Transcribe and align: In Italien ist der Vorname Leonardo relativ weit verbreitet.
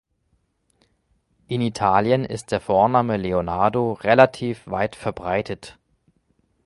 In 1.47 1.61
Italien 1.61 2.25
ist 2.25 2.51
der 2.51 2.59
Vorname 2.59 3.17
Leonardo 3.17 3.93
relativ 3.93 4.65
weit 4.65 4.95
verbreitet. 4.95 5.77